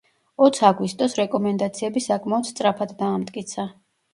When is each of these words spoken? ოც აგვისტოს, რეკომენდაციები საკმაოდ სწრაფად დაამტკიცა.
ოც 0.45 0.61
აგვისტოს, 0.69 1.17
რეკომენდაციები 1.19 2.03
საკმაოდ 2.07 2.51
სწრაფად 2.53 2.95
დაამტკიცა. 3.03 3.69